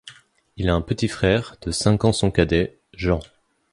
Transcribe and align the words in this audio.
Il 0.57 0.67
a 0.67 0.73
un 0.73 0.81
petit 0.81 1.07
frère, 1.07 1.57
de 1.61 1.69
cinq 1.69 2.05
ans 2.05 2.11
son 2.11 2.31
cadet, 2.31 2.81
Jean. 2.91 3.19